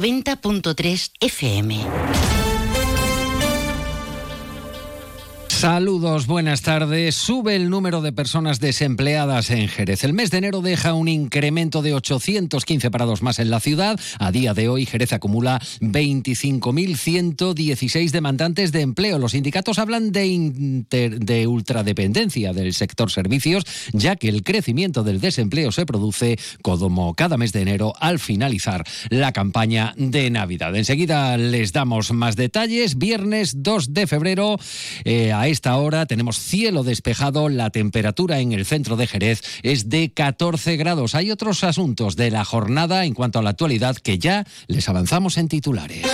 90.3 0.00 1.12
FM. 1.20 2.39
Saludos, 5.60 6.26
buenas 6.26 6.62
tardes. 6.62 7.14
Sube 7.14 7.54
el 7.54 7.68
número 7.68 8.00
de 8.00 8.14
personas 8.14 8.60
desempleadas 8.60 9.50
en 9.50 9.68
Jerez. 9.68 10.04
El 10.04 10.14
mes 10.14 10.30
de 10.30 10.38
enero 10.38 10.62
deja 10.62 10.94
un 10.94 11.06
incremento 11.06 11.82
de 11.82 11.92
815 11.92 12.90
parados 12.90 13.20
más 13.20 13.38
en 13.38 13.50
la 13.50 13.60
ciudad. 13.60 14.00
A 14.18 14.32
día 14.32 14.54
de 14.54 14.70
hoy, 14.70 14.86
Jerez 14.86 15.12
acumula 15.12 15.60
25.116 15.82 18.10
demandantes 18.10 18.72
de 18.72 18.80
empleo. 18.80 19.18
Los 19.18 19.32
sindicatos 19.32 19.78
hablan 19.78 20.12
de, 20.12 20.86
de 20.88 21.46
ultradependencia 21.46 22.54
del 22.54 22.72
sector 22.72 23.10
servicios, 23.10 23.64
ya 23.92 24.16
que 24.16 24.30
el 24.30 24.42
crecimiento 24.42 25.02
del 25.02 25.20
desempleo 25.20 25.72
se 25.72 25.84
produce 25.84 26.38
como 26.62 27.14
cada 27.14 27.36
mes 27.36 27.52
de 27.52 27.60
enero 27.60 27.92
al 28.00 28.18
finalizar 28.18 28.82
la 29.10 29.32
campaña 29.32 29.92
de 29.98 30.30
Navidad. 30.30 30.74
Enseguida 30.74 31.36
les 31.36 31.74
damos 31.74 32.12
más 32.12 32.36
detalles. 32.36 32.96
Viernes 32.96 33.62
2 33.62 33.92
de 33.92 34.06
febrero. 34.06 34.56
Eh, 35.04 35.34
esta 35.50 35.76
hora 35.76 36.06
tenemos 36.06 36.38
cielo 36.38 36.82
despejado, 36.84 37.48
la 37.48 37.70
temperatura 37.70 38.40
en 38.40 38.52
el 38.52 38.64
centro 38.64 38.96
de 38.96 39.06
Jerez 39.06 39.42
es 39.62 39.88
de 39.88 40.12
14 40.12 40.76
grados. 40.76 41.14
Hay 41.14 41.30
otros 41.30 41.64
asuntos 41.64 42.16
de 42.16 42.30
la 42.30 42.44
jornada 42.44 43.04
en 43.04 43.14
cuanto 43.14 43.38
a 43.38 43.42
la 43.42 43.50
actualidad 43.50 43.96
que 43.96 44.18
ya 44.18 44.46
les 44.68 44.88
avanzamos 44.88 45.36
en 45.38 45.48
titulares. 45.48 46.06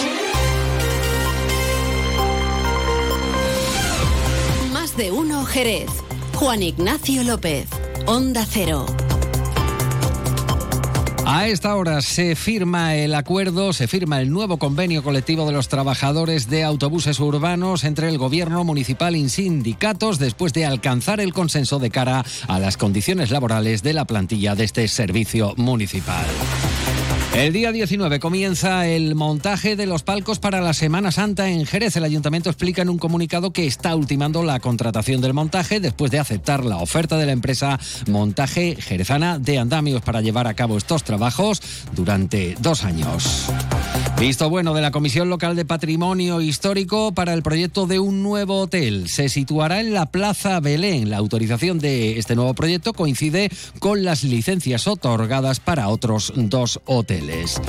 Más 4.72 4.96
de 4.96 5.12
uno 5.12 5.45
Jerez. 5.45 5.90
Juan 6.34 6.62
Ignacio 6.62 7.23
López, 7.23 7.66
Onda 8.06 8.46
Cero. 8.48 8.87
A 11.28 11.48
esta 11.48 11.74
hora 11.74 12.02
se 12.02 12.36
firma 12.36 12.94
el 12.94 13.12
acuerdo, 13.12 13.72
se 13.72 13.88
firma 13.88 14.20
el 14.20 14.30
nuevo 14.30 14.58
convenio 14.58 15.02
colectivo 15.02 15.44
de 15.44 15.50
los 15.50 15.66
trabajadores 15.66 16.48
de 16.48 16.62
autobuses 16.62 17.18
urbanos 17.18 17.82
entre 17.82 18.09
el 18.09 18.16
gobierno 18.16 18.62
municipal 18.62 19.16
y 19.16 19.28
sindicatos 19.28 20.20
después 20.20 20.52
de 20.52 20.66
alcanzar 20.66 21.18
el 21.18 21.32
consenso 21.32 21.80
de 21.80 21.90
cara 21.90 22.24
a 22.46 22.60
las 22.60 22.76
condiciones 22.76 23.32
laborales 23.32 23.82
de 23.82 23.92
la 23.92 24.04
plantilla 24.04 24.54
de 24.54 24.62
este 24.62 24.86
servicio 24.86 25.52
municipal. 25.56 26.26
El 27.37 27.52
día 27.52 27.70
19 27.70 28.18
comienza 28.18 28.87
el 28.87 29.15
montaje 29.15 29.76
de 29.76 29.84
los 29.84 30.02
palcos 30.02 30.38
para 30.38 30.62
la 30.62 30.73
Semana 30.73 31.12
Santa 31.12 31.51
en 31.51 31.66
Jerez. 31.66 31.95
El 31.96 32.04
ayuntamiento 32.04 32.48
explica 32.48 32.80
en 32.80 32.88
un 32.88 32.96
comunicado 32.96 33.52
que 33.52 33.66
está 33.66 33.95
ultimando 33.95 34.42
la 34.42 34.59
contratación 34.59 35.20
del 35.20 35.34
montaje 35.34 35.79
después 35.79 36.10
de 36.10 36.18
aceptar 36.18 36.64
la 36.64 36.79
oferta 36.79 37.18
de 37.18 37.26
la 37.26 37.32
empresa 37.32 37.79
Montaje 38.09 38.76
Jerezana 38.80 39.38
de 39.38 39.59
Andamios 39.59 40.01
para 40.01 40.23
llevar 40.23 40.46
a 40.46 40.54
cabo 40.54 40.79
estos 40.79 41.04
trabajos 41.04 41.60
durante 41.92 42.57
dos 42.59 42.84
años. 42.84 43.51
Visto 44.18 44.48
bueno 44.48 44.72
de 44.72 44.80
la 44.80 44.92
Comisión 44.92 45.28
Local 45.28 45.56
de 45.56 45.66
Patrimonio 45.66 46.40
Histórico 46.40 47.12
para 47.12 47.34
el 47.34 47.42
proyecto 47.42 47.86
de 47.86 47.98
un 47.98 48.23
nuevo 48.23 48.60
hotel. 48.60 49.10
Se 49.10 49.28
situará 49.28 49.80
en 49.80 49.92
la 49.92 50.06
Plaza 50.06 50.58
Belén. 50.60 51.10
La 51.10 51.18
autorización 51.18 51.78
de 51.78 52.18
este 52.18 52.34
nuevo 52.34 52.54
proyecto 52.54 52.95
coincide 52.95 53.50
con 53.78 54.04
las 54.04 54.24
licencias 54.24 54.86
otorgadas 54.86 55.60
para 55.60 55.88
otros 55.88 56.32
dos 56.34 56.80
hoteles. 56.86 57.60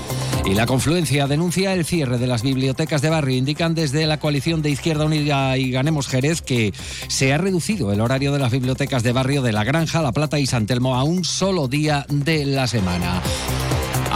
Y 0.45 0.53
la 0.53 0.65
confluencia 0.65 1.27
denuncia 1.27 1.73
el 1.73 1.83
cierre 1.83 2.17
de 2.17 2.27
las 2.27 2.43
bibliotecas 2.43 3.01
de 3.01 3.09
barrio. 3.09 3.35
Indican 3.35 3.75
desde 3.75 4.07
la 4.07 4.17
coalición 4.17 4.61
de 4.61 4.69
Izquierda 4.69 5.03
Unida 5.03 5.57
y 5.57 5.69
Ganemos 5.69 6.07
Jerez 6.07 6.41
que 6.41 6.73
se 7.09 7.33
ha 7.33 7.37
reducido 7.37 7.91
el 7.91 7.99
horario 7.99 8.31
de 8.31 8.39
las 8.39 8.53
bibliotecas 8.53 9.03
de 9.03 9.11
barrio 9.11 9.41
de 9.41 9.51
La 9.51 9.65
Granja, 9.65 10.01
La 10.01 10.13
Plata 10.13 10.39
y 10.39 10.45
San 10.45 10.65
Telmo 10.65 10.95
a 10.95 11.03
un 11.03 11.25
solo 11.25 11.67
día 11.67 12.05
de 12.07 12.45
la 12.45 12.67
semana. 12.67 13.21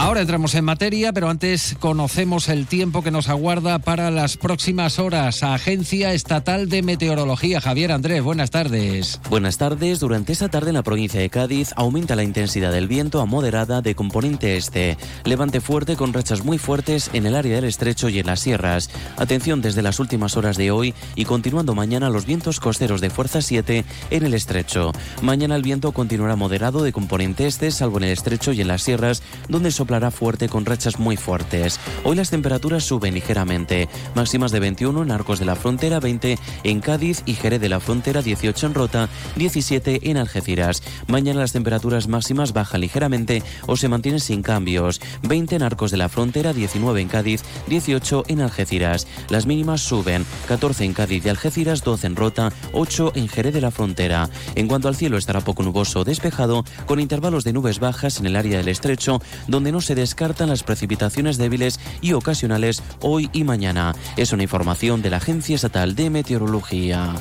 Ahora 0.02 0.22
entramos 0.22 0.56
en 0.56 0.64
materia, 0.64 1.12
pero 1.12 1.28
antes 1.28 1.76
conocemos 1.78 2.48
el 2.48 2.66
tiempo 2.66 3.04
que 3.04 3.12
nos 3.12 3.28
aguarda 3.28 3.78
para 3.78 4.10
las 4.10 4.36
próximas 4.36 4.98
horas. 4.98 5.44
Agencia 5.44 6.12
Estatal 6.12 6.68
de 6.68 6.82
Meteorología. 6.82 7.60
Javier 7.60 7.92
Andrés, 7.92 8.20
buenas 8.20 8.50
tardes. 8.50 9.20
Buenas 9.30 9.58
tardes. 9.58 10.00
Durante 10.00 10.32
esta 10.32 10.48
tarde 10.48 10.70
en 10.70 10.74
la 10.74 10.82
provincia 10.82 11.20
de 11.20 11.30
Cádiz 11.30 11.70
aumenta 11.76 12.16
la 12.16 12.24
intensidad 12.24 12.72
del 12.72 12.88
viento 12.88 13.20
a 13.20 13.26
moderada 13.26 13.80
de 13.80 13.94
componente 13.94 14.56
este. 14.56 14.98
Levante 15.22 15.60
fuerte 15.60 15.94
con 15.94 16.12
rachas 16.12 16.44
muy 16.44 16.58
fuertes 16.58 17.08
en 17.12 17.24
el 17.24 17.36
área 17.36 17.54
del 17.54 17.66
estrecho 17.66 18.08
y 18.08 18.18
en 18.18 18.26
las 18.26 18.40
sierras. 18.40 18.90
Atención 19.18 19.62
desde 19.62 19.82
las 19.82 20.00
últimas 20.00 20.36
horas 20.36 20.56
de 20.56 20.72
hoy 20.72 20.94
y 21.14 21.26
continuando 21.26 21.76
mañana 21.76 22.10
los 22.10 22.26
vientos 22.26 22.58
costeros 22.58 23.00
de 23.00 23.10
fuerza 23.10 23.40
7 23.40 23.84
en 24.10 24.26
el 24.26 24.34
estrecho. 24.34 24.90
Mañana 25.22 25.54
el 25.54 25.62
viento 25.62 25.92
continuará 25.92 26.34
moderado 26.34 26.82
de 26.82 26.92
componente 26.92 27.46
este, 27.46 27.70
salvo 27.70 27.98
en 27.98 28.04
el 28.04 28.10
estrecho 28.10 28.52
y 28.52 28.62
en 28.62 28.66
las 28.66 28.82
sierras, 28.82 29.22
donde 29.48 29.70
soplará 29.92 30.10
fuerte 30.10 30.48
con 30.48 30.64
rachas 30.64 30.98
muy 30.98 31.18
fuertes. 31.18 31.78
Hoy 32.04 32.16
las 32.16 32.30
temperaturas 32.30 32.82
suben 32.82 33.12
ligeramente, 33.12 33.90
máximas 34.14 34.50
de 34.50 34.58
21 34.58 35.02
en 35.02 35.10
Arcos 35.10 35.38
de 35.38 35.44
la 35.44 35.54
Frontera, 35.54 36.00
20 36.00 36.38
en 36.64 36.80
Cádiz 36.80 37.22
y 37.26 37.34
Jerez 37.34 37.60
de 37.60 37.68
la 37.68 37.78
Frontera, 37.78 38.22
18 38.22 38.68
en 38.68 38.72
Rota, 38.72 39.10
17 39.36 40.08
en 40.08 40.16
Algeciras. 40.16 40.82
Mañana 41.08 41.40
las 41.40 41.52
temperaturas 41.52 42.08
máximas 42.08 42.54
bajan 42.54 42.80
ligeramente 42.80 43.42
o 43.66 43.76
se 43.76 43.88
mantienen 43.88 44.20
sin 44.20 44.40
cambios, 44.40 44.98
20 45.24 45.56
en 45.56 45.62
Arcos 45.62 45.90
de 45.90 45.98
la 45.98 46.08
Frontera, 46.08 46.54
19 46.54 47.02
en 47.02 47.08
Cádiz, 47.08 47.42
18 47.68 48.24
en 48.28 48.40
Algeciras. 48.40 49.06
Las 49.28 49.44
mínimas 49.44 49.82
suben, 49.82 50.24
14 50.48 50.86
en 50.86 50.94
Cádiz 50.94 51.26
y 51.26 51.28
Algeciras, 51.28 51.84
12 51.84 52.06
en 52.06 52.16
Rota, 52.16 52.50
8 52.72 53.12
en 53.14 53.28
Jerez 53.28 53.52
de 53.52 53.60
la 53.60 53.70
Frontera. 53.70 54.30
En 54.54 54.68
cuanto 54.68 54.88
al 54.88 54.96
cielo 54.96 55.18
estará 55.18 55.42
poco 55.42 55.62
nuboso 55.62 56.02
despejado, 56.02 56.64
con 56.86 56.98
intervalos 56.98 57.44
de 57.44 57.52
nubes 57.52 57.78
bajas 57.78 58.20
en 58.20 58.24
el 58.24 58.36
área 58.36 58.56
del 58.56 58.68
estrecho, 58.68 59.20
donde 59.48 59.71
no 59.72 59.80
se 59.80 59.96
descartan 59.96 60.50
las 60.50 60.62
precipitaciones 60.62 61.38
débiles 61.38 61.80
y 62.00 62.12
ocasionales 62.12 62.82
hoy 63.00 63.28
y 63.32 63.42
mañana. 63.42 63.94
Es 64.16 64.32
una 64.32 64.44
información 64.44 65.02
de 65.02 65.10
la 65.10 65.16
Agencia 65.16 65.56
Estatal 65.56 65.96
de 65.96 66.10
Meteorología. 66.10 67.14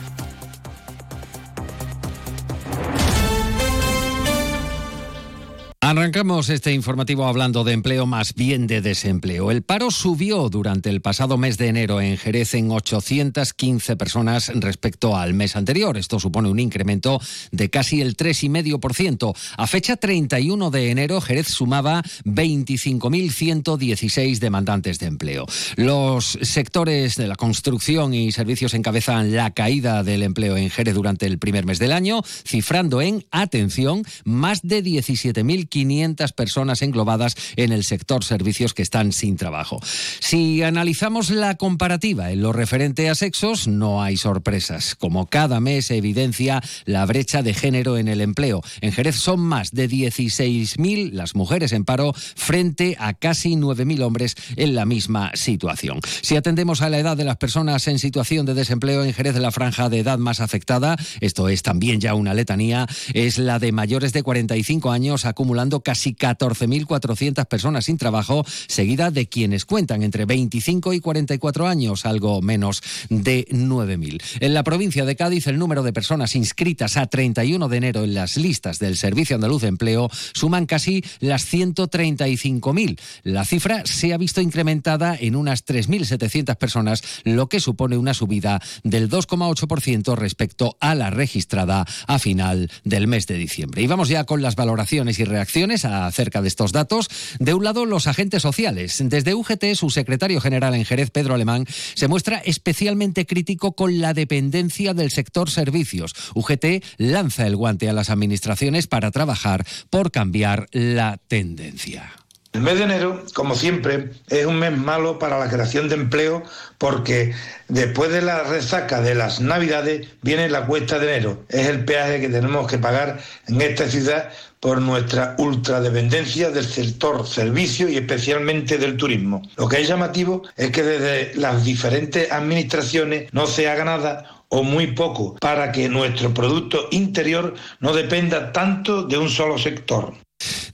Arrancamos 5.92 6.50
este 6.50 6.72
informativo 6.72 7.26
hablando 7.26 7.66
de 7.66 7.74
empleo 7.74 8.06
más 8.06 8.34
bien 8.34 8.66
de 8.66 8.80
desempleo. 8.80 9.52
El 9.52 9.62
paro 9.62 9.92
subió 9.92 10.48
durante 10.48 10.90
el 10.90 11.02
pasado 11.02 11.38
mes 11.38 11.58
de 11.58 11.68
enero 11.68 12.00
en 12.00 12.16
Jerez 12.16 12.54
en 12.54 12.72
815 12.72 13.98
personas 13.98 14.54
respecto 14.56 15.18
al 15.18 15.34
mes 15.34 15.58
anterior. 15.58 15.98
Esto 15.98 16.18
supone 16.18 16.50
un 16.50 16.62
incremento 16.62 17.20
de 17.52 17.70
casi 17.70 18.00
el 18.00 18.16
3,5%. 18.16 19.36
A 19.58 19.68
fecha 19.68 19.98
31 19.98 20.72
de 20.72 20.92
enero, 20.92 21.20
Jerez 21.20 21.50
sumaba 21.50 22.04
25.116 22.24 24.40
demandantes 24.40 24.98
de 24.98 25.08
empleo. 25.08 25.46
Los 25.76 26.40
sectores 26.42 27.18
de 27.18 27.28
la 27.28 27.36
construcción 27.36 28.14
y 28.14 28.32
servicios 28.32 28.76
encabezan 28.76 29.36
la 29.36 29.52
caída 29.52 30.04
del 30.04 30.24
empleo 30.24 30.56
en 30.56 30.70
Jerez 30.70 30.96
durante 30.96 31.26
el 31.26 31.38
primer 31.38 31.66
mes 31.66 31.80
del 31.80 31.92
año, 31.92 32.22
cifrando 32.24 33.02
en, 33.02 33.26
atención, 33.32 34.06
más 34.24 34.62
de 34.62 34.82
17.500 34.82 35.81
500 35.82 36.34
personas 36.34 36.84
englobadas 36.84 37.36
en 37.56 37.72
el 37.72 37.84
sector 37.84 38.24
servicios 38.24 38.76
que 38.76 38.84
están 38.84 39.12
sin 39.12 39.36
trabajo. 39.36 39.80
Si 40.20 40.62
analizamos 40.62 41.32
la 41.32 41.56
comparativa 41.56 42.32
en 42.32 42.44
lo 42.44 42.54
referente 42.54 43.10
a 43.10 43.16
sexos, 43.16 43.68
no 43.68 44.04
hay 44.04 44.16
sorpresas. 44.16 44.96
Como 44.96 45.28
cada 45.28 45.60
mes 45.60 45.90
evidencia 45.90 46.62
la 46.86 47.04
brecha 47.08 47.42
de 47.42 47.56
género 47.56 47.98
en 47.98 48.08
el 48.10 48.22
empleo. 48.22 48.62
En 48.82 48.92
Jerez 48.92 49.16
son 49.16 49.40
más 49.40 49.72
de 49.72 49.90
16.000 49.90 51.14
las 51.14 51.34
mujeres 51.34 51.72
en 51.72 51.84
paro 51.84 52.14
frente 52.14 52.96
a 53.00 53.14
casi 53.14 53.56
9.000 53.56 54.04
hombres 54.04 54.36
en 54.56 54.76
la 54.76 54.86
misma 54.86 55.32
situación. 55.34 56.00
Si 56.22 56.36
atendemos 56.36 56.84
a 56.84 56.90
la 56.90 57.00
edad 57.00 57.18
de 57.18 57.26
las 57.26 57.38
personas 57.38 57.88
en 57.88 57.98
situación 57.98 58.46
de 58.46 58.54
desempleo 58.54 59.04
en 59.04 59.14
Jerez, 59.14 59.36
la 59.38 59.52
franja 59.52 59.90
de 59.90 60.00
edad 60.00 60.20
más 60.20 60.42
afectada, 60.42 60.96
esto 61.22 61.50
es 61.50 61.64
también 61.64 62.00
ya 62.00 62.14
una 62.14 62.36
letanía, 62.36 62.88
es 63.14 63.40
la 63.40 63.58
de 63.58 63.72
mayores 63.72 64.14
de 64.14 64.22
45 64.22 64.92
años 64.92 65.26
acumulando 65.26 65.71
casi 65.80 66.14
14.400 66.14 67.46
personas 67.46 67.86
sin 67.86 67.98
trabajo, 67.98 68.46
seguida 68.68 69.10
de 69.10 69.28
quienes 69.28 69.66
cuentan 69.66 70.04
entre 70.04 70.26
25 70.26 70.94
y 70.94 71.00
44 71.00 71.68
años, 71.68 72.06
algo 72.06 72.42
menos 72.42 72.84
de 73.10 73.48
9.000. 73.50 74.22
En 74.42 74.54
la 74.54 74.64
provincia 74.64 75.06
de 75.06 75.16
Cádiz, 75.16 75.48
el 75.48 75.58
número 75.58 75.84
de 75.84 75.94
personas 75.94 76.36
inscritas 76.36 76.98
a 76.98 77.08
31 77.08 77.70
de 77.70 77.78
enero 77.78 78.04
en 78.04 78.14
las 78.14 78.38
listas 78.38 78.80
del 78.80 78.98
Servicio 78.98 79.36
Andaluz 79.36 79.62
de 79.62 79.70
Empleo 79.70 80.10
suman 80.34 80.66
casi 80.66 81.04
las 81.20 81.52
135.000. 81.52 83.00
La 83.24 83.46
cifra 83.46 83.84
se 83.86 84.14
ha 84.14 84.18
visto 84.18 84.42
incrementada 84.42 85.16
en 85.20 85.36
unas 85.36 85.66
3.700 85.66 86.56
personas, 86.58 87.04
lo 87.24 87.48
que 87.48 87.60
supone 87.60 87.98
una 87.98 88.14
subida 88.14 88.62
del 88.84 89.10
2,8% 89.10 90.16
respecto 90.16 90.78
a 90.80 90.96
la 90.96 91.10
registrada 91.10 91.86
a 92.08 92.20
final 92.20 92.70
del 92.84 93.08
mes 93.08 93.28
de 93.28 93.38
diciembre. 93.38 93.82
Y 93.82 93.88
vamos 93.88 94.10
ya 94.10 94.24
con 94.26 94.42
las 94.42 94.56
valoraciones 94.56 95.20
y 95.20 95.26
reacciones 95.26 95.61
acerca 95.70 96.42
de 96.42 96.48
estos 96.48 96.72
datos. 96.72 97.10
De 97.40 97.54
un 97.54 97.64
lado, 97.64 97.86
los 97.86 98.08
agentes 98.08 98.42
sociales. 98.42 98.98
Desde 99.04 99.36
UGT, 99.36 99.76
su 99.76 99.90
secretario 99.90 100.42
general 100.42 100.74
en 100.76 100.86
Jerez, 100.86 101.12
Pedro 101.12 101.36
Alemán, 101.36 101.66
se 101.94 102.08
muestra 102.08 102.42
especialmente 102.44 103.26
crítico 103.26 103.74
con 103.74 104.00
la 104.00 104.14
dependencia 104.14 104.94
del 104.94 105.12
sector 105.12 105.50
servicios. 105.50 106.14
UGT 106.34 106.84
lanza 106.98 107.46
el 107.48 107.56
guante 107.56 107.90
a 107.90 107.94
las 107.94 108.10
administraciones 108.10 108.88
para 108.88 109.12
trabajar 109.12 109.66
por 109.90 110.12
cambiar 110.12 110.68
la 110.72 111.20
tendencia. 111.28 112.21
El 112.54 112.62
mes 112.64 112.78
de 112.78 112.84
enero, 112.84 113.24
como 113.34 113.56
siempre, 113.56 114.12
es 114.30 114.46
un 114.46 114.60
mes 114.60 114.78
malo 114.78 115.18
para 115.20 115.40
la 115.40 115.50
creación 115.50 115.88
de 115.88 115.96
empleo 115.96 116.44
porque 116.78 117.34
después 117.70 118.12
de 118.12 118.22
la 118.22 118.44
resaca 118.44 119.02
de 119.02 119.16
las 119.16 119.40
navidades 119.40 120.10
viene 120.22 120.50
la 120.50 120.66
cuesta 120.66 121.00
de 121.00 121.16
enero. 121.16 121.46
Es 121.48 121.68
el 121.68 121.86
peaje 121.86 122.20
que 122.20 122.28
tenemos 122.28 122.68
que 122.68 122.78
pagar 122.78 123.22
en 123.48 123.62
esta 123.62 123.88
ciudad 123.88 124.32
por 124.60 124.82
nuestra 124.82 125.36
ultradependencia 125.38 126.52
del 126.52 126.66
sector 126.66 127.26
servicio 127.26 127.88
y 127.88 127.96
especialmente 127.96 128.78
del 128.78 128.98
turismo. 128.98 129.42
Lo 129.56 129.70
que 129.70 129.80
es 129.80 129.88
llamativo 129.88 130.44
es 130.58 130.72
que 130.72 130.84
desde 130.84 131.34
las 131.36 131.64
diferentes 131.64 132.32
administraciones 132.34 133.34
no 133.34 133.48
se 133.48 133.70
haga 133.70 133.86
nada 133.86 134.44
o 134.50 134.64
muy 134.64 134.88
poco 134.88 135.38
para 135.40 135.72
que 135.72 135.88
nuestro 135.88 136.34
Producto 136.34 136.90
Interior 136.92 137.56
no 137.80 137.94
dependa 137.94 138.52
tanto 138.52 139.04
de 139.04 139.18
un 139.18 139.30
solo 139.30 139.58
sector. 139.58 140.14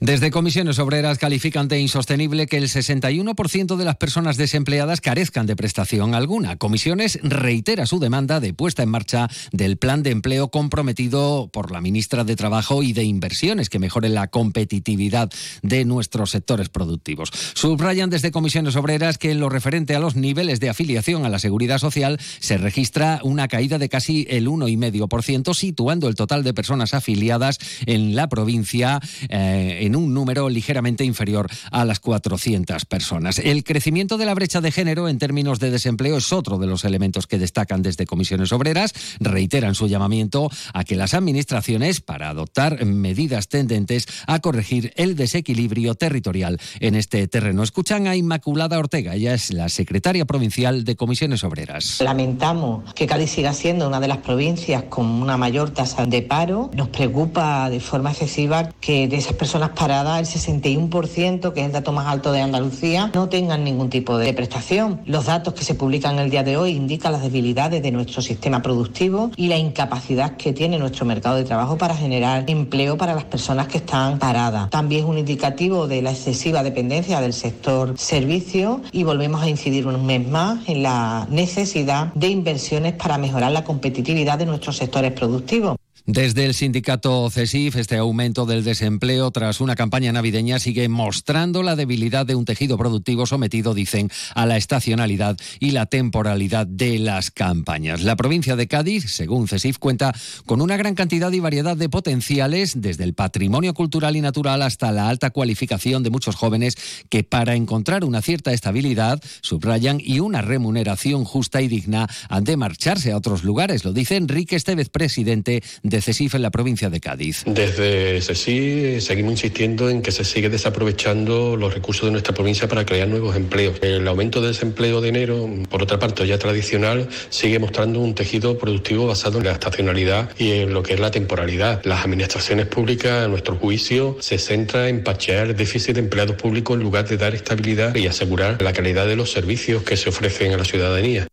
Desde 0.00 0.30
Comisiones 0.30 0.78
Obreras 0.78 1.18
califican 1.18 1.68
de 1.68 1.80
insostenible 1.80 2.46
que 2.46 2.56
el 2.56 2.68
61% 2.68 3.76
de 3.76 3.84
las 3.84 3.96
personas 3.96 4.36
desempleadas 4.36 5.00
carezcan 5.00 5.46
de 5.46 5.56
prestación 5.56 6.14
alguna. 6.14 6.56
Comisiones 6.56 7.18
reitera 7.22 7.86
su 7.86 7.98
demanda 7.98 8.40
de 8.40 8.54
puesta 8.54 8.82
en 8.82 8.90
marcha 8.90 9.28
del 9.52 9.76
plan 9.76 10.02
de 10.02 10.10
empleo 10.10 10.48
comprometido 10.50 11.48
por 11.52 11.70
la 11.70 11.80
ministra 11.80 12.24
de 12.24 12.36
Trabajo 12.36 12.82
y 12.82 12.92
de 12.92 13.04
Inversiones 13.04 13.70
que 13.70 13.78
mejore 13.78 14.08
la 14.08 14.28
competitividad 14.28 15.30
de 15.62 15.84
nuestros 15.84 16.30
sectores 16.30 16.68
productivos. 16.68 17.30
Subrayan 17.54 18.10
desde 18.10 18.30
Comisiones 18.30 18.76
Obreras 18.76 19.18
que 19.18 19.30
en 19.30 19.40
lo 19.40 19.48
referente 19.48 19.94
a 19.94 20.00
los 20.00 20.16
niveles 20.16 20.60
de 20.60 20.68
afiliación 20.68 21.24
a 21.24 21.28
la 21.28 21.38
seguridad 21.38 21.78
social 21.78 22.18
se 22.40 22.58
registra 22.58 23.20
una 23.22 23.48
caída 23.48 23.78
de 23.78 23.88
casi 23.88 24.26
el 24.30 24.48
1,5%, 24.48 25.54
situando 25.54 26.08
el 26.08 26.14
total 26.14 26.44
de 26.44 26.54
personas 26.54 26.94
afiliadas 26.94 27.58
en 27.86 28.14
la 28.14 28.28
provincia 28.28 29.00
eh, 29.28 29.57
en 29.58 29.96
un 29.96 30.14
número 30.14 30.48
ligeramente 30.48 31.04
inferior 31.04 31.48
a 31.70 31.84
las 31.84 32.00
400 32.00 32.84
personas. 32.84 33.38
El 33.38 33.64
crecimiento 33.64 34.16
de 34.16 34.26
la 34.26 34.34
brecha 34.34 34.60
de 34.60 34.72
género 34.72 35.08
en 35.08 35.18
términos 35.18 35.58
de 35.58 35.70
desempleo 35.70 36.16
es 36.16 36.32
otro 36.32 36.58
de 36.58 36.66
los 36.66 36.84
elementos 36.84 37.26
que 37.26 37.38
destacan 37.38 37.82
desde 37.82 38.06
comisiones 38.06 38.52
obreras. 38.52 38.92
Reiteran 39.20 39.74
su 39.74 39.88
llamamiento 39.88 40.50
a 40.72 40.84
que 40.84 40.96
las 40.96 41.14
administraciones 41.14 42.00
para 42.00 42.28
adoptar 42.28 42.84
medidas 42.84 43.48
tendentes 43.48 44.06
a 44.26 44.40
corregir 44.40 44.92
el 44.96 45.16
desequilibrio 45.16 45.94
territorial 45.94 46.58
en 46.80 46.94
este 46.94 47.26
terreno. 47.28 47.62
Escuchan 47.62 48.06
a 48.06 48.16
Inmaculada 48.16 48.78
Ortega, 48.78 49.14
ella 49.14 49.34
es 49.34 49.52
la 49.52 49.68
secretaria 49.68 50.24
provincial 50.24 50.84
de 50.84 50.96
comisiones 50.96 51.44
obreras. 51.44 52.00
Lamentamos 52.00 52.92
que 52.94 53.06
Cádiz 53.06 53.30
siga 53.30 53.52
siendo 53.52 53.88
una 53.88 54.00
de 54.00 54.08
las 54.08 54.18
provincias 54.18 54.84
con 54.84 55.06
una 55.06 55.36
mayor 55.36 55.70
tasa 55.70 56.06
de 56.06 56.22
paro. 56.22 56.70
Nos 56.74 56.88
preocupa 56.88 57.70
de 57.70 57.80
forma 57.80 58.10
excesiva 58.10 58.70
que 58.80 59.08
de 59.08 59.16
esas 59.16 59.34
personas 59.48 59.70
paradas, 59.70 60.34
el 60.34 60.58
61%, 60.58 61.54
que 61.54 61.60
es 61.60 61.66
el 61.66 61.72
dato 61.72 61.90
más 61.90 62.06
alto 62.06 62.32
de 62.32 62.42
Andalucía, 62.42 63.10
no 63.14 63.30
tengan 63.30 63.64
ningún 63.64 63.88
tipo 63.88 64.18
de 64.18 64.34
prestación. 64.34 65.00
Los 65.06 65.24
datos 65.24 65.54
que 65.54 65.64
se 65.64 65.74
publican 65.74 66.18
el 66.18 66.28
día 66.28 66.42
de 66.42 66.58
hoy 66.58 66.72
indican 66.72 67.12
las 67.12 67.22
debilidades 67.22 67.82
de 67.82 67.90
nuestro 67.90 68.20
sistema 68.20 68.60
productivo 68.60 69.30
y 69.36 69.48
la 69.48 69.56
incapacidad 69.56 70.36
que 70.36 70.52
tiene 70.52 70.78
nuestro 70.78 71.06
mercado 71.06 71.36
de 71.36 71.44
trabajo 71.44 71.78
para 71.78 71.96
generar 71.96 72.44
empleo 72.46 72.98
para 72.98 73.14
las 73.14 73.24
personas 73.24 73.68
que 73.68 73.78
están 73.78 74.18
paradas. 74.18 74.68
También 74.68 75.04
es 75.04 75.08
un 75.08 75.16
indicativo 75.16 75.88
de 75.88 76.02
la 76.02 76.10
excesiva 76.10 76.62
dependencia 76.62 77.22
del 77.22 77.32
sector 77.32 77.94
servicio 77.96 78.82
y 78.92 79.04
volvemos 79.04 79.40
a 79.40 79.48
incidir 79.48 79.86
un 79.86 80.04
mes 80.04 80.28
más 80.28 80.68
en 80.68 80.82
la 80.82 81.26
necesidad 81.30 82.12
de 82.12 82.28
inversiones 82.28 82.92
para 82.92 83.16
mejorar 83.16 83.52
la 83.52 83.64
competitividad 83.64 84.36
de 84.36 84.44
nuestros 84.44 84.76
sectores 84.76 85.12
productivos. 85.12 85.78
Desde 86.10 86.46
el 86.46 86.54
sindicato 86.54 87.28
CESIF, 87.28 87.76
este 87.76 87.98
aumento 87.98 88.46
del 88.46 88.64
desempleo 88.64 89.30
tras 89.30 89.60
una 89.60 89.74
campaña 89.74 90.10
navideña 90.10 90.58
sigue 90.58 90.88
mostrando 90.88 91.62
la 91.62 91.76
debilidad 91.76 92.24
de 92.24 92.34
un 92.34 92.46
tejido 92.46 92.78
productivo 92.78 93.26
sometido, 93.26 93.74
dicen, 93.74 94.10
a 94.34 94.46
la 94.46 94.56
estacionalidad 94.56 95.36
y 95.60 95.72
la 95.72 95.84
temporalidad 95.84 96.66
de 96.66 96.98
las 96.98 97.30
campañas. 97.30 98.00
La 98.00 98.16
provincia 98.16 98.56
de 98.56 98.66
Cádiz, 98.66 99.12
según 99.12 99.48
CESIF, 99.48 99.76
cuenta 99.76 100.14
con 100.46 100.62
una 100.62 100.78
gran 100.78 100.94
cantidad 100.94 101.30
y 101.30 101.40
variedad 101.40 101.76
de 101.76 101.90
potenciales, 101.90 102.80
desde 102.80 103.04
el 103.04 103.12
patrimonio 103.12 103.74
cultural 103.74 104.16
y 104.16 104.22
natural 104.22 104.62
hasta 104.62 104.90
la 104.92 105.10
alta 105.10 105.28
cualificación 105.28 106.02
de 106.04 106.08
muchos 106.08 106.36
jóvenes 106.36 106.76
que 107.10 107.22
para 107.22 107.54
encontrar 107.54 108.06
una 108.06 108.22
cierta 108.22 108.54
estabilidad, 108.54 109.20
subrayan, 109.42 110.00
y 110.02 110.20
una 110.20 110.40
remuneración 110.40 111.26
justa 111.26 111.60
y 111.60 111.68
digna, 111.68 112.08
han 112.30 112.44
de 112.44 112.56
marcharse 112.56 113.12
a 113.12 113.18
otros 113.18 113.44
lugares. 113.44 113.84
Lo 113.84 113.92
dice 113.92 114.16
Enrique 114.16 114.56
Estevez, 114.56 114.88
presidente 114.88 115.62
de 115.82 115.97
CESIF 116.00 116.34
en 116.34 116.42
la 116.42 116.50
provincia 116.50 116.90
de 116.90 117.00
Cádiz. 117.00 117.42
Desde 117.46 118.20
CESIF 118.20 119.02
seguimos 119.02 119.32
insistiendo 119.32 119.90
en 119.90 120.02
que 120.02 120.12
se 120.12 120.24
sigue 120.24 120.48
desaprovechando 120.48 121.56
los 121.56 121.74
recursos 121.74 122.06
de 122.06 122.12
nuestra 122.12 122.34
provincia 122.34 122.68
para 122.68 122.84
crear 122.84 123.08
nuevos 123.08 123.36
empleos. 123.36 123.78
El 123.82 124.06
aumento 124.08 124.40
del 124.40 124.52
desempleo 124.52 125.00
de 125.00 125.08
enero, 125.08 125.48
por 125.68 125.82
otra 125.82 125.98
parte 125.98 126.26
ya 126.26 126.38
tradicional, 126.38 127.08
sigue 127.30 127.58
mostrando 127.58 128.00
un 128.00 128.14
tejido 128.14 128.58
productivo 128.58 129.06
basado 129.06 129.38
en 129.38 129.44
la 129.44 129.52
estacionalidad 129.52 130.30
y 130.38 130.52
en 130.52 130.74
lo 130.74 130.82
que 130.82 130.94
es 130.94 131.00
la 131.00 131.10
temporalidad. 131.10 131.82
Las 131.84 132.04
administraciones 132.04 132.66
públicas, 132.66 133.24
a 133.24 133.28
nuestro 133.28 133.56
juicio, 133.56 134.16
se 134.20 134.38
centran 134.38 134.86
en 134.86 135.04
pachear 135.04 135.48
el 135.48 135.56
déficit 135.56 135.94
de 135.94 136.00
empleados 136.00 136.36
públicos 136.36 136.76
en 136.76 136.82
lugar 136.82 137.08
de 137.08 137.16
dar 137.16 137.34
estabilidad 137.34 137.94
y 137.94 138.06
asegurar 138.06 138.60
la 138.62 138.72
calidad 138.72 139.06
de 139.06 139.16
los 139.16 139.30
servicios 139.30 139.82
que 139.82 139.96
se 139.96 140.08
ofrecen 140.08 140.52
a 140.52 140.58
la 140.58 140.64
ciudadanía. 140.64 141.28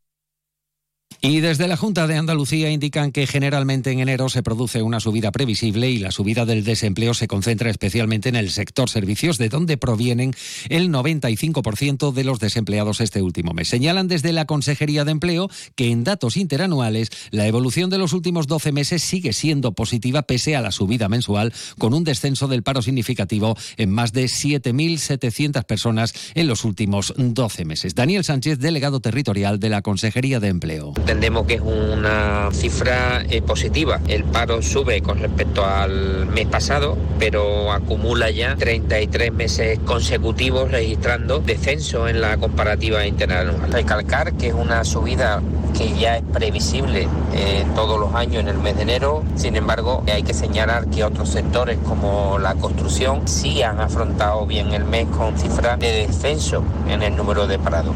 Y 1.21 1.39
desde 1.39 1.67
la 1.67 1.77
Junta 1.77 2.07
de 2.07 2.17
Andalucía 2.17 2.69
indican 2.69 3.11
que 3.11 3.27
generalmente 3.27 3.91
en 3.91 3.99
enero 3.99 4.29
se 4.29 4.43
produce 4.43 4.81
una 4.81 4.99
subida 4.99 5.31
previsible 5.31 5.89
y 5.89 5.97
la 5.97 6.11
subida 6.11 6.45
del 6.45 6.63
desempleo 6.63 7.13
se 7.13 7.27
concentra 7.27 7.69
especialmente 7.69 8.29
en 8.29 8.35
el 8.35 8.51
sector 8.51 8.89
servicios, 8.89 9.37
de 9.37 9.49
donde 9.49 9.77
provienen 9.77 10.33
el 10.69 10.89
95% 10.89 12.11
de 12.13 12.23
los 12.23 12.39
desempleados 12.39 13.01
este 13.01 13.21
último 13.21 13.53
mes. 13.53 13.69
Señalan 13.69 14.07
desde 14.07 14.33
la 14.33 14.45
Consejería 14.45 15.05
de 15.05 15.11
Empleo 15.11 15.49
que 15.75 15.89
en 15.89 16.03
datos 16.03 16.37
interanuales 16.37 17.09
la 17.31 17.47
evolución 17.47 17.89
de 17.89 17.97
los 17.97 18.13
últimos 18.13 18.47
12 18.47 18.71
meses 18.71 19.01
sigue 19.01 19.33
siendo 19.33 19.73
positiva 19.73 20.23
pese 20.23 20.55
a 20.55 20.61
la 20.61 20.71
subida 20.71 21.09
mensual, 21.09 21.53
con 21.77 21.93
un 21.93 22.03
descenso 22.03 22.47
del 22.47 22.63
paro 22.63 22.81
significativo 22.81 23.57
en 23.77 23.89
más 23.89 24.13
de 24.13 24.25
7.700 24.25 25.63
personas 25.65 26.13
en 26.35 26.47
los 26.47 26.65
últimos 26.65 27.13
12 27.17 27.65
meses. 27.65 27.95
Daniel 27.95 28.23
Sánchez, 28.23 28.59
delegado 28.59 28.99
territorial 28.99 29.59
de 29.59 29.69
la 29.69 29.81
Consejería 29.81 30.39
de 30.39 30.49
Empleo 30.49 30.93
entendemos 31.15 31.47
que 31.47 31.53
es 31.53 31.61
una 31.61 32.49
cifra 32.51 33.23
eh, 33.29 33.41
positiva. 33.41 34.01
El 34.09 34.25
paro 34.25 34.61
sube 34.61 35.01
con 35.01 35.17
respecto 35.19 35.65
al 35.65 36.25
mes 36.25 36.45
pasado, 36.45 36.97
pero 37.19 37.71
acumula 37.71 38.29
ya 38.31 38.57
33 38.57 39.31
meses 39.31 39.79
consecutivos 39.85 40.69
registrando 40.71 41.39
descenso 41.39 42.09
en 42.09 42.19
la 42.19 42.35
comparativa 42.35 43.07
interanual. 43.07 43.71
Recalcar 43.71 44.33
que 44.33 44.47
es 44.47 44.53
una 44.53 44.83
subida 44.83 45.41
que 45.77 45.97
ya 45.97 46.17
es 46.17 46.23
previsible 46.33 47.07
eh, 47.33 47.65
todos 47.75 47.97
los 47.97 48.13
años 48.13 48.41
en 48.41 48.49
el 48.49 48.57
mes 48.57 48.75
de 48.75 48.81
enero. 48.81 49.23
Sin 49.35 49.55
embargo, 49.55 50.03
hay 50.11 50.23
que 50.23 50.33
señalar 50.33 50.87
que 50.87 51.05
otros 51.05 51.29
sectores 51.29 51.77
como 51.87 52.39
la 52.39 52.55
construcción 52.55 53.25
sí 53.25 53.61
han 53.61 53.79
afrontado 53.79 54.45
bien 54.45 54.73
el 54.73 54.83
mes 54.83 55.07
con 55.17 55.37
cifras 55.37 55.79
de 55.79 56.07
descenso 56.07 56.61
en 56.89 57.03
el 57.03 57.15
número 57.15 57.47
de 57.47 57.57
parados. 57.57 57.95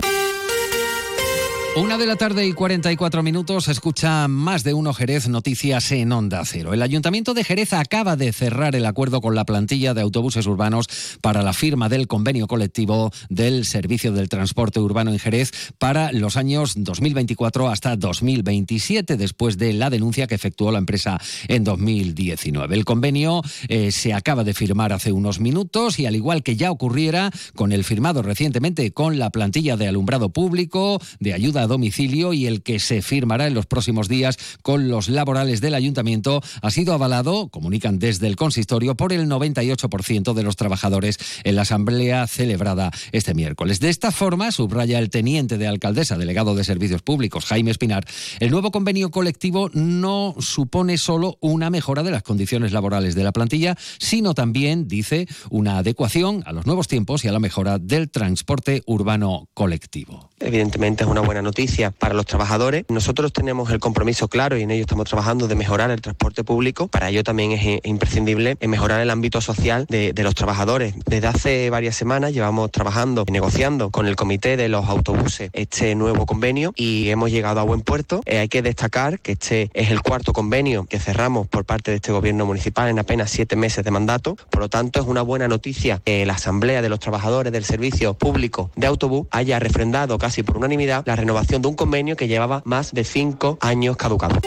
Una 1.78 1.98
de 1.98 2.08
la 2.08 2.16
tarde 2.16 2.46
y 2.48 2.54
44 2.54 3.22
minutos 3.24 3.68
escucha 3.68 4.28
más 4.28 4.64
de 4.64 4.74
uno 4.74 4.92
Jerez 4.92 5.30
Noticias 5.30 5.92
en 5.92 6.12
Onda 6.12 6.44
Cero. 6.44 6.74
El 6.74 6.82
Ayuntamiento 6.82 7.34
de 7.34 7.44
Jerez 7.44 7.74
acaba 7.74 8.16
de 8.16 8.34
cerrar 8.34 8.76
el 8.76 8.86
acuerdo 8.86 9.22
con 9.22 9.36
la 9.36 9.46
plantilla 9.46 9.94
de 9.94 10.02
autobuses 10.02 10.48
urbanos 10.48 10.88
para 11.22 11.44
la 11.44 11.54
firma 11.54 11.88
del 11.88 12.08
convenio 12.08 12.48
colectivo 12.48 13.12
del 13.30 13.66
Servicio 13.66 14.12
del 14.12 14.30
Transporte 14.30 14.80
Urbano 14.80 15.12
en 15.12 15.20
Jerez 15.20 15.52
para 15.78 16.12
los 16.12 16.38
años 16.38 16.74
2024 16.76 17.70
hasta 17.70 17.96
2027, 17.96 19.16
después 19.16 19.58
de 19.58 19.72
la 19.74 19.90
denuncia 19.90 20.28
que 20.28 20.36
efectuó 20.36 20.72
la 20.72 20.80
empresa 20.80 21.22
en 21.48 21.64
2019. 21.64 22.76
El 22.76 22.84
convenio 22.84 23.42
eh, 23.70 23.92
se 23.92 24.14
acaba 24.14 24.44
de 24.44 24.56
firmar 24.56 24.92
hace 24.92 25.12
unos 25.12 25.40
minutos 25.40 26.00
y 26.00 26.08
al 26.08 26.16
igual 26.16 26.44
que 26.44 26.58
ya 26.58 26.72
ocurriera 26.72 27.32
con 27.56 27.72
el 27.72 27.84
firmado 27.84 28.22
recientemente 28.22 28.92
con 28.92 29.20
la 29.20 29.30
plantilla 29.30 29.78
de 29.78 29.88
alumbrado 29.88 30.30
público, 30.30 31.00
de 31.20 31.34
ayuda 31.34 31.59
a 31.62 31.68
domicilio 31.68 32.34
y 32.34 32.48
el 32.48 32.62
que 32.62 32.80
se 32.80 33.02
firmará 33.02 33.48
en 33.48 33.54
los 33.54 33.66
próximos 33.66 34.08
días 34.08 34.38
con 34.62 34.88
los 34.90 35.10
laborales 35.10 35.62
del 35.62 35.76
ayuntamiento 35.76 36.42
ha 36.62 36.72
sido 36.72 36.94
avalado, 36.94 37.50
comunican 37.50 38.00
desde 38.00 38.28
el 38.28 38.36
consistorio, 38.36 38.96
por 38.96 39.14
el 39.14 39.28
98% 39.28 40.34
de 40.34 40.44
los 40.44 40.56
trabajadores 40.56 41.18
en 41.44 41.56
la 41.56 41.64
asamblea 41.64 42.28
celebrada 42.28 42.92
este 43.12 43.34
miércoles. 43.34 43.80
De 43.80 43.90
esta 43.90 44.12
forma, 44.12 44.52
subraya 44.52 45.00
el 45.00 45.10
teniente 45.10 45.58
de 45.58 45.68
alcaldesa, 45.68 46.18
delegado 46.18 46.56
de 46.56 46.64
Servicios 46.64 47.02
Públicos, 47.02 47.46
Jaime 47.46 47.72
Espinar, 47.72 48.06
el 48.40 48.52
nuevo 48.52 48.72
convenio 48.72 49.12
colectivo 49.12 49.70
no 49.74 50.36
supone 50.40 50.98
solo 50.98 51.38
una 51.42 51.70
mejora 51.70 52.04
de 52.04 52.12
las 52.12 52.24
condiciones 52.24 52.72
laborales 52.72 53.16
de 53.16 53.24
la 53.24 53.32
plantilla, 53.32 53.76
sino 53.98 54.34
también, 54.34 54.88
dice, 54.88 55.28
una 55.50 55.78
adecuación 55.78 56.44
a 56.46 56.54
los 56.54 56.66
nuevos 56.66 56.88
tiempos 56.88 57.26
y 57.26 57.28
a 57.28 57.32
la 57.32 57.40
mejora 57.40 57.80
del 57.80 58.10
transporte 58.10 58.84
urbano 58.86 59.48
colectivo. 59.54 60.30
evidentemente 60.40 61.04
es 61.04 61.10
una 61.10 61.22
buena 61.22 61.42
noticia 61.42 61.49
para 61.98 62.14
los 62.14 62.26
trabajadores. 62.26 62.86
Nosotros 62.90 63.34
tenemos 63.34 63.72
el 63.72 63.80
compromiso 63.80 64.28
claro 64.28 64.58
y 64.58 64.64
en 64.64 64.72
ello 64.72 64.82
estamos 64.82 65.08
trabajando 65.08 65.48
de 65.48 65.56
mejorar 65.56 65.92
el 65.92 66.02
transporte 66.02 66.44
público. 66.44 66.88
Para 66.88 67.10
ello 67.10 67.24
también 67.24 67.52
es 67.52 67.80
imprescindible 67.84 68.58
mejorar 68.62 69.02
el 69.02 69.10
ámbito 69.10 69.42
social 69.42 69.86
de, 69.90 70.14
los 70.20 70.36
trabajadores. 70.36 70.94
Desde 71.06 71.28
hace 71.28 71.70
varias 71.70 71.96
semanas 71.96 72.34
llevamos 72.34 72.72
trabajando 72.72 73.26
y 73.28 73.32
negociando 73.32 73.90
con 73.90 74.06
el 74.06 74.16
comité 74.16 74.58
de 74.58 74.70
los 74.70 74.86
autobuses 74.88 75.50
este 75.54 75.96
nuevo 75.96 76.26
convenio 76.26 76.72
y 76.76 77.10
hemos 77.10 77.32
llegado 77.32 77.60
a 77.60 77.64
buen 77.64 77.82
puerto. 77.82 78.22
Eh, 78.26 78.40
hay 78.40 78.48
que 78.48 78.62
destacar 78.62 79.20
que 79.20 79.34
este 79.34 79.72
es 79.74 79.90
el 79.90 80.02
cuarto 80.02 80.34
convenio 80.34 80.86
que 80.86 81.00
cerramos 81.00 81.48
por 81.48 81.66
parte 81.66 81.92
de 81.92 81.98
este 81.98 82.12
gobierno 82.12 82.46
municipal 82.46 82.90
en 82.90 83.00
apenas 83.00 83.32
siete 83.32 83.56
meses 83.56 83.84
de 83.84 83.92
mandato. 83.92 84.38
Por 84.50 84.62
lo 84.62 84.70
tanto, 84.70 85.02
es 85.02 85.08
una 85.08 85.22
buena 85.22 85.48
noticia 85.48 86.02
que 86.04 86.26
la 86.26 86.34
Asamblea 86.34 86.82
de 86.82 86.90
los 86.90 87.00
Trabajadores 87.00 87.52
del 87.52 87.64
Servicio 87.64 88.14
Público 88.14 88.72
de 88.76 88.88
Autobús 88.88 89.28
haya 89.32 89.60
refrendado 89.60 90.18
casi 90.18 90.44
por 90.44 90.58
unanimidad 90.58 91.04
la 91.06 91.16
renovación 91.16 91.39
de 91.48 91.68
un 91.68 91.76
convenio 91.76 92.16
que 92.16 92.28
llevaba 92.28 92.62
más 92.66 92.94
de 92.94 93.04
cinco 93.04 93.58
años 93.62 93.98
caducado. 93.98 94.40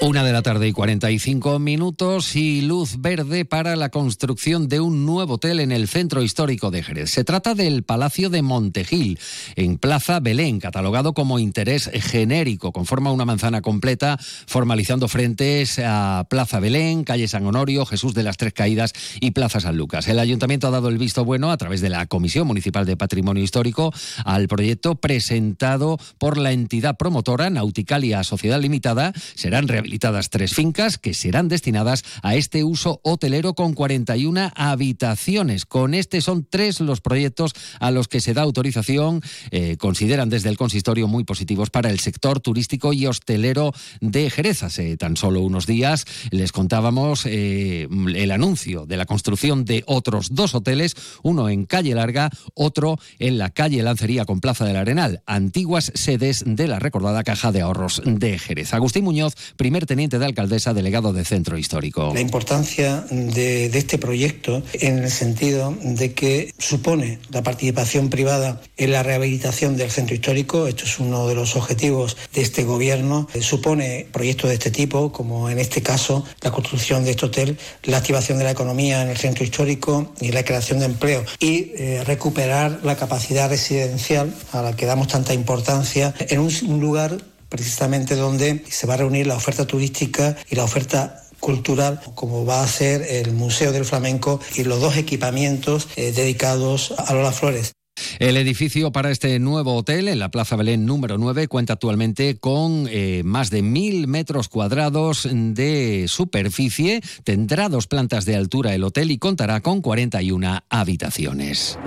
Una 0.00 0.22
de 0.22 0.32
la 0.32 0.42
tarde 0.42 0.68
y 0.68 0.72
45 0.72 1.58
minutos 1.58 2.36
y 2.36 2.60
luz 2.60 3.00
verde 3.00 3.44
para 3.44 3.74
la 3.74 3.88
construcción 3.88 4.68
de 4.68 4.78
un 4.78 5.04
nuevo 5.04 5.34
hotel 5.34 5.58
en 5.58 5.72
el 5.72 5.88
centro 5.88 6.22
histórico 6.22 6.70
de 6.70 6.84
Jerez. 6.84 7.10
Se 7.10 7.24
trata 7.24 7.56
del 7.56 7.82
Palacio 7.82 8.30
de 8.30 8.42
Montejil, 8.42 9.18
en 9.56 9.76
Plaza 9.76 10.20
Belén, 10.20 10.60
catalogado 10.60 11.14
como 11.14 11.40
interés 11.40 11.90
genérico. 11.92 12.70
Conforma 12.70 13.10
una 13.10 13.24
manzana 13.24 13.60
completa, 13.60 14.18
formalizando 14.46 15.08
frentes 15.08 15.80
a 15.84 16.28
Plaza 16.30 16.60
Belén, 16.60 17.02
calle 17.02 17.26
San 17.26 17.44
Honorio, 17.44 17.84
Jesús 17.84 18.14
de 18.14 18.22
las 18.22 18.36
Tres 18.36 18.52
Caídas 18.52 18.92
y 19.20 19.32
Plaza 19.32 19.58
San 19.58 19.76
Lucas. 19.76 20.06
El 20.06 20.20
ayuntamiento 20.20 20.68
ha 20.68 20.70
dado 20.70 20.90
el 20.90 20.98
visto 20.98 21.24
bueno 21.24 21.50
a 21.50 21.56
través 21.56 21.80
de 21.80 21.90
la 21.90 22.06
Comisión 22.06 22.46
Municipal 22.46 22.86
de 22.86 22.96
Patrimonio 22.96 23.42
Histórico 23.42 23.92
al 24.24 24.46
proyecto 24.46 24.94
presentado 24.94 25.98
por 26.18 26.38
la 26.38 26.52
entidad 26.52 26.96
promotora 26.96 27.50
Nauticalia 27.50 28.22
Sociedad 28.22 28.60
Limitada. 28.60 29.12
Serán 29.34 29.66
habilitadas 29.88 30.28
tres 30.28 30.52
fincas 30.52 30.98
que 30.98 31.14
serán 31.14 31.48
destinadas 31.48 32.04
a 32.22 32.36
este 32.36 32.62
uso 32.62 33.00
hotelero 33.04 33.54
con 33.54 33.72
41 33.72 34.52
habitaciones. 34.54 35.64
Con 35.64 35.94
este 35.94 36.20
son 36.20 36.46
tres 36.48 36.80
los 36.80 37.00
proyectos 37.00 37.52
a 37.80 37.90
los 37.90 38.06
que 38.06 38.20
se 38.20 38.34
da 38.34 38.42
autorización. 38.42 39.22
Eh, 39.50 39.78
consideran 39.78 40.28
desde 40.28 40.50
el 40.50 40.58
consistorio 40.58 41.08
muy 41.08 41.24
positivos 41.24 41.70
para 41.70 41.88
el 41.88 42.00
sector 42.00 42.40
turístico 42.40 42.92
y 42.92 43.06
hostelero 43.06 43.72
de 44.02 44.28
Jerez. 44.28 44.62
Hace 44.62 44.98
tan 44.98 45.16
solo 45.16 45.40
unos 45.40 45.66
días 45.66 46.04
les 46.32 46.52
contábamos 46.52 47.24
eh, 47.24 47.88
el 48.14 48.30
anuncio 48.30 48.84
de 48.84 48.98
la 48.98 49.06
construcción 49.06 49.64
de 49.64 49.84
otros 49.86 50.34
dos 50.34 50.54
hoteles, 50.54 50.96
uno 51.22 51.48
en 51.48 51.64
calle 51.64 51.94
Larga, 51.94 52.28
otro 52.52 52.98
en 53.18 53.38
la 53.38 53.48
calle 53.50 53.82
Lancería 53.82 54.26
con 54.26 54.40
Plaza 54.40 54.66
del 54.66 54.76
Arenal, 54.76 55.22
antiguas 55.24 55.92
sedes 55.94 56.44
de 56.46 56.68
la 56.68 56.78
recordada 56.78 57.24
Caja 57.24 57.52
de 57.52 57.62
Ahorros 57.62 58.02
de 58.04 58.38
Jerez. 58.38 58.74
Agustín 58.74 59.04
Muñoz, 59.04 59.34
primer 59.56 59.77
teniente 59.86 60.18
de 60.18 60.26
alcaldesa, 60.26 60.74
delegado 60.74 61.12
de 61.12 61.24
Centro 61.24 61.58
Histórico. 61.58 62.12
La 62.14 62.20
importancia 62.20 63.04
de, 63.10 63.66
este 63.66 63.98
proyecto 63.98 64.62
en 64.74 64.98
el 64.98 65.10
sentido 65.10 65.76
de 65.82 66.12
que 66.12 66.52
supone 66.58 67.18
la 67.30 67.42
participación 67.42 68.10
privada 68.10 68.60
en 68.76 68.92
la 68.92 69.02
rehabilitación 69.02 69.76
del 69.76 69.90
centro 69.90 70.14
histórico. 70.14 70.66
Esto 70.66 70.84
es 70.84 70.98
uno 70.98 71.28
de 71.28 71.34
los 71.34 71.56
objetivos 71.56 72.16
de 72.34 72.42
este 72.42 72.64
gobierno. 72.64 73.28
Supone 73.40 74.06
proyectos 74.12 74.50
de 74.50 74.54
este 74.54 74.70
tipo, 74.70 75.12
como 75.12 75.50
en 75.50 75.58
este 75.58 75.82
caso 75.82 76.24
la 76.42 76.50
construcción 76.50 77.04
de 77.04 77.12
este 77.12 77.26
hotel, 77.26 77.58
la 77.84 77.98
activación 77.98 78.38
de 78.38 78.44
la 78.44 78.50
economía 78.50 79.02
en 79.02 79.08
el 79.08 79.16
centro 79.16 79.44
histórico 79.44 80.12
y 80.20 80.32
la 80.32 80.44
creación 80.44 80.78
de 80.78 80.86
empleo 80.86 81.24
y 81.40 81.72
eh, 81.76 82.02
recuperar 82.04 82.80
la 82.82 82.96
capacidad 82.96 83.48
residencial 83.48 84.34
a 84.52 84.62
la 84.62 84.76
que 84.76 84.86
damos 84.86 85.08
tanta 85.08 85.34
importancia 85.34 86.14
en 86.18 86.40
un 86.40 86.80
lugar 86.80 87.18
precisamente 87.48 88.16
donde 88.16 88.64
se 88.68 88.86
va 88.86 88.94
a 88.94 88.98
reunir 88.98 89.26
la 89.26 89.36
oferta 89.36 89.66
turística 89.66 90.36
y 90.50 90.56
la 90.56 90.64
oferta 90.64 91.22
cultural, 91.40 92.00
como 92.14 92.44
va 92.44 92.62
a 92.62 92.66
ser 92.66 93.02
el 93.02 93.32
Museo 93.32 93.72
del 93.72 93.84
Flamenco 93.84 94.40
y 94.56 94.64
los 94.64 94.80
dos 94.80 94.96
equipamientos 94.96 95.88
eh, 95.96 96.12
dedicados 96.12 96.92
a 96.96 97.14
Lola 97.14 97.32
Flores. 97.32 97.72
El 98.18 98.36
edificio 98.36 98.92
para 98.92 99.10
este 99.10 99.38
nuevo 99.38 99.74
hotel 99.74 100.08
en 100.08 100.18
la 100.18 100.30
Plaza 100.30 100.56
Belén 100.56 100.86
número 100.86 101.18
9 101.18 101.48
cuenta 101.48 101.74
actualmente 101.74 102.38
con 102.38 102.86
eh, 102.90 103.22
más 103.24 103.50
de 103.50 103.62
mil 103.62 104.06
metros 104.06 104.48
cuadrados 104.48 105.28
de 105.30 106.06
superficie, 106.08 107.00
tendrá 107.24 107.68
dos 107.68 107.86
plantas 107.86 108.24
de 108.24 108.36
altura 108.36 108.74
el 108.74 108.84
hotel 108.84 109.10
y 109.10 109.18
contará 109.18 109.60
con 109.60 109.80
41 109.80 110.60
habitaciones. 110.68 111.78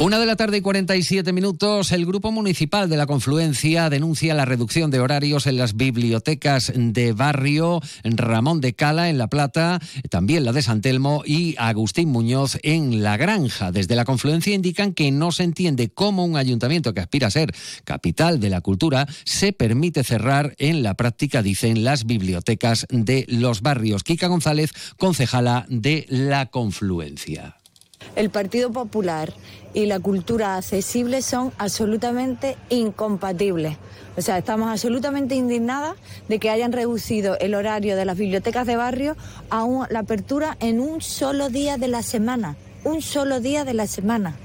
Una 0.00 0.18
de 0.18 0.26
la 0.26 0.34
tarde 0.34 0.56
y 0.56 0.60
47 0.60 1.32
minutos, 1.32 1.92
el 1.92 2.04
Grupo 2.04 2.32
Municipal 2.32 2.88
de 2.90 2.96
la 2.96 3.06
Confluencia 3.06 3.88
denuncia 3.88 4.34
la 4.34 4.44
reducción 4.44 4.90
de 4.90 4.98
horarios 4.98 5.46
en 5.46 5.56
las 5.56 5.76
bibliotecas 5.76 6.72
de 6.74 7.12
barrio 7.12 7.80
Ramón 8.02 8.60
de 8.60 8.74
Cala 8.74 9.08
en 9.08 9.18
La 9.18 9.28
Plata, 9.28 9.80
también 10.10 10.44
la 10.44 10.52
de 10.52 10.62
San 10.62 10.80
Telmo 10.80 11.22
y 11.24 11.54
Agustín 11.58 12.08
Muñoz 12.08 12.58
en 12.64 13.04
La 13.04 13.16
Granja. 13.16 13.70
Desde 13.70 13.94
la 13.94 14.04
Confluencia 14.04 14.52
indican 14.52 14.94
que 14.94 15.12
no 15.12 15.30
se 15.30 15.44
entiende 15.44 15.90
cómo 15.90 16.24
un 16.24 16.36
ayuntamiento 16.36 16.92
que 16.92 17.00
aspira 17.00 17.28
a 17.28 17.30
ser 17.30 17.54
capital 17.84 18.40
de 18.40 18.50
la 18.50 18.62
cultura 18.62 19.06
se 19.24 19.52
permite 19.52 20.02
cerrar 20.02 20.56
en 20.58 20.82
la 20.82 20.94
práctica, 20.94 21.40
dicen 21.40 21.84
las 21.84 22.04
bibliotecas 22.04 22.88
de 22.90 23.26
los 23.28 23.62
barrios. 23.62 24.02
Kika 24.02 24.26
González, 24.26 24.72
concejala 24.98 25.66
de 25.68 26.04
la 26.08 26.46
Confluencia. 26.46 27.58
El 28.16 28.30
Partido 28.30 28.70
Popular 28.70 29.32
y 29.74 29.86
la 29.86 29.98
cultura 30.00 30.56
accesible 30.56 31.20
son 31.20 31.52
absolutamente 31.58 32.56
incompatibles. 32.70 33.76
O 34.16 34.22
sea, 34.22 34.38
estamos 34.38 34.68
absolutamente 34.68 35.34
indignadas 35.34 35.96
de 36.28 36.38
que 36.38 36.50
hayan 36.50 36.72
reducido 36.72 37.36
el 37.40 37.54
horario 37.54 37.96
de 37.96 38.04
las 38.04 38.16
bibliotecas 38.16 38.66
de 38.66 38.76
barrio 38.76 39.16
a 39.50 39.66
la 39.90 39.98
apertura 39.98 40.56
en 40.60 40.80
un 40.80 41.00
solo 41.00 41.48
día 41.48 41.76
de 41.76 41.88
la 41.88 42.02
semana. 42.02 42.56
Un 42.84 43.02
solo 43.02 43.40
día 43.40 43.64
de 43.64 43.74
la 43.74 43.88
semana. 43.88 44.36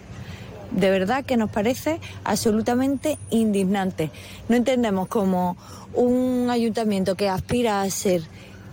De 0.71 0.89
verdad 0.89 1.25
que 1.25 1.37
nos 1.37 1.51
parece 1.51 1.99
absolutamente 2.23 3.17
indignante. 3.29 4.11
No 4.49 4.55
entendemos 4.55 5.07
cómo 5.07 5.57
un 5.93 6.47
ayuntamiento 6.49 7.15
que 7.15 7.29
aspira 7.29 7.81
a 7.81 7.89
ser 7.89 8.21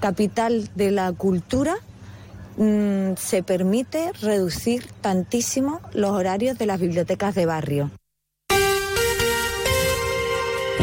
capital 0.01 0.69
de 0.75 0.91
la 0.91 1.13
cultura 1.13 1.77
Mm, 2.57 3.17
se 3.17 3.43
permite 3.43 4.13
reducir 4.21 4.87
tantísimo 5.03 5.81
los 5.93 6.13
horarios 6.13 6.57
de 6.57 6.67
las 6.67 6.81
bibliotecas 6.81 7.35
de 7.35 7.47
barrio. 7.47 7.91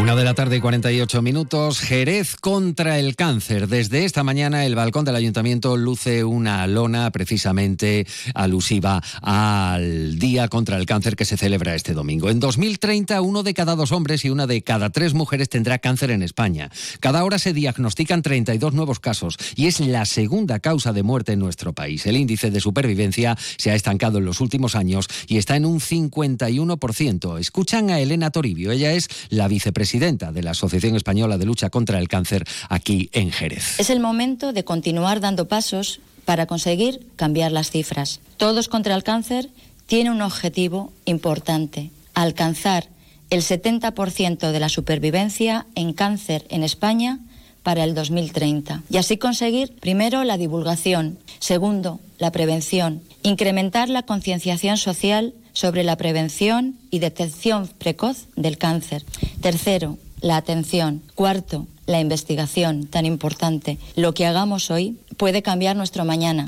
Una 0.04 0.18
de 0.18 0.26
la 0.26 0.34
tarde 0.34 0.58
y 0.58 0.60
48 0.60 1.22
minutos, 1.22 1.80
Jerez 1.80 2.36
contra 2.36 3.00
el 3.00 3.16
cáncer. 3.16 3.70
Desde 3.70 4.04
esta 4.04 4.22
mañana 4.22 4.66
el 4.66 4.76
balcón 4.76 5.06
del 5.06 5.16
ayuntamiento 5.16 5.78
luce 5.78 6.26
una 6.26 6.68
lona 6.68 7.10
precisamente 7.12 8.06
alusiva 8.36 9.02
al 9.22 10.20
Día 10.20 10.50
contra 10.50 10.76
el 10.76 10.86
Cáncer 10.86 11.16
que 11.16 11.24
se 11.24 11.38
celebra 11.38 11.74
este 11.74 11.94
domingo. 11.94 12.30
En 12.30 12.42
2030 12.42 13.22
uno 13.22 13.44
de 13.44 13.54
cada 13.54 13.78
dos 13.78 13.94
hombres 13.94 14.26
y 14.26 14.30
una 14.30 14.46
de 14.46 14.62
cada 14.62 14.90
tres 14.90 15.14
mujeres 15.14 15.48
tendrá 15.48 15.80
cáncer 15.80 16.12
en 16.12 16.22
España. 16.22 16.70
Cada 17.00 17.24
hora 17.24 17.40
se 17.40 17.54
diagnostican 17.54 18.24
32 18.24 18.74
nuevos 18.74 19.00
casos 19.00 19.38
y 19.56 19.68
es 19.68 19.80
la 19.80 20.04
segunda 20.04 20.60
causa 20.60 20.92
de 20.92 21.04
muerte 21.04 21.32
en 21.32 21.40
nuestro 21.40 21.72
país. 21.72 22.06
El 22.06 22.18
índice 22.18 22.52
de 22.52 22.60
supervivencia 22.60 23.38
se 23.56 23.72
ha 23.72 23.76
estancado 23.76 24.18
en 24.18 24.26
los 24.26 24.42
últimos 24.42 24.76
años 24.76 25.08
y 25.28 25.38
está 25.38 25.56
en 25.56 25.66
un 25.66 25.80
51%. 25.80 27.40
Escuchan 27.40 27.90
a 27.90 28.02
Elena 28.02 28.32
Toribio, 28.32 28.72
ella 28.72 28.92
es 28.92 29.08
la 29.30 29.48
vicepresidenta 29.48 29.93
presidenta 29.94 30.32
de 30.32 30.42
la 30.42 30.52
Asociación 30.52 30.96
Española 30.96 31.38
de 31.38 31.46
Lucha 31.46 31.70
contra 31.70 32.00
el 32.00 32.08
Cáncer 32.08 32.46
aquí 32.68 33.12
en 33.14 33.32
Jerez. 33.32 33.80
Es 33.80 33.92
el 33.92 34.00
momento 34.00 34.52
de 34.52 34.64
continuar 34.64 35.20
dando 35.20 35.48
pasos 35.48 36.00
para 36.26 36.48
conseguir 36.48 37.06
cambiar 37.16 37.52
las 37.52 37.70
cifras. 37.70 38.20
Todos 38.38 38.70
contra 38.70 38.96
el 38.96 39.04
cáncer 39.04 39.52
tiene 39.86 40.10
un 40.10 40.24
objetivo 40.24 40.92
importante, 41.06 41.92
alcanzar 42.16 42.88
el 43.30 43.42
70% 43.42 44.52
de 44.52 44.60
la 44.60 44.70
supervivencia 44.70 45.68
en 45.76 45.94
cáncer 45.94 46.48
en 46.50 46.64
España 46.64 47.20
para 47.62 47.84
el 47.84 47.94
2030 47.94 48.82
y 48.90 48.98
así 48.98 49.18
conseguir, 49.18 49.76
primero, 49.76 50.24
la 50.24 50.38
divulgación, 50.38 51.20
segundo, 51.38 52.00
la 52.18 52.32
prevención, 52.32 53.04
incrementar 53.22 53.90
la 53.90 54.02
concienciación 54.02 54.78
social 54.78 55.36
sobre 55.54 55.84
la 55.84 55.96
prevención 55.96 56.76
y 56.92 57.00
detección 57.00 57.70
precoz 57.78 58.28
del 58.36 58.58
cáncer. 58.58 59.06
Tercero, 59.42 59.98
la 60.22 60.38
atención. 60.38 61.02
Cuarto, 61.16 61.68
la 61.86 62.00
investigación, 62.00 62.88
tan 62.88 63.06
importante. 63.06 63.78
Lo 63.96 64.14
que 64.14 64.26
hagamos 64.26 64.72
hoy 64.72 64.98
puede 65.18 65.42
cambiar 65.42 65.76
nuestro 65.76 66.06
mañana. 66.06 66.48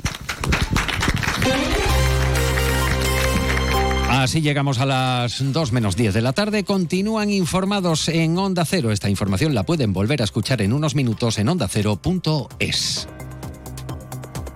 Así 4.08 4.40
llegamos 4.40 4.78
a 4.78 4.86
las 4.86 5.52
2 5.52 5.72
menos 5.72 5.94
10 5.94 6.14
de 6.14 6.22
la 6.22 6.32
tarde. 6.32 6.64
Continúan 6.64 7.30
informados 7.30 8.08
en 8.08 8.38
Onda 8.38 8.64
Cero. 8.64 8.90
Esta 8.90 9.10
información 9.10 9.54
la 9.54 9.64
pueden 9.64 9.92
volver 9.92 10.22
a 10.22 10.24
escuchar 10.24 10.62
en 10.62 10.72
unos 10.72 10.94
minutos 10.94 11.38
en 11.38 11.48
ondacero.es. 11.48 13.08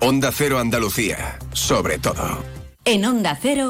Onda 0.00 0.32
Cero 0.32 0.58
Andalucía, 0.58 1.38
sobre 1.52 1.98
todo. 1.98 2.42
En 2.84 3.04
Onda 3.04 3.38
Cero. 3.40 3.68